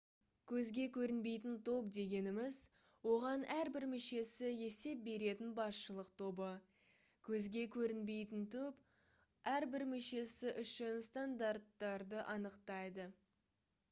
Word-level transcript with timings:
«көзге 0.51 0.83
көрінбейтін 0.93 1.57
топ» 1.67 1.89
дегеніміз 1.97 2.55
оған 3.11 3.43
әрбір 3.55 3.85
мүшесі 3.91 4.49
есеп 4.69 5.03
беретін 5.09 5.51
басшылық 5.61 6.09
тобы. 6.23 6.49
көзге 7.29 7.67
көрінбейтінтоп 7.77 8.83
әрбір 9.55 9.87
мүшесі 9.95 10.55
үшін 10.65 11.01
стандарттарды 11.13 12.27
анықтайды 12.37 13.11